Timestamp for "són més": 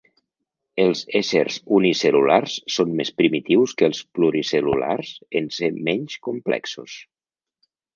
2.77-3.13